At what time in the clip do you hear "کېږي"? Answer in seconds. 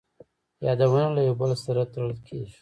2.27-2.57